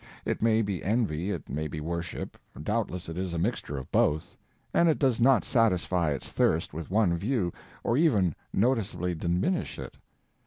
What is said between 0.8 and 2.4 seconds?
envy, it may be worship,